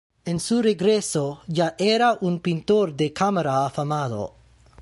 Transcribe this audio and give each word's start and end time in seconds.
En 0.25 0.39
su 0.39 0.63
regreso 0.63 1.41
ya 1.45 1.75
era 1.77 2.17
un 2.21 2.39
pintor 2.39 2.95
de 2.95 3.13
cámara 3.13 3.67
afamado. 3.67 4.33